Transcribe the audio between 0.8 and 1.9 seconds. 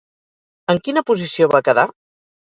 quina posició va quedar?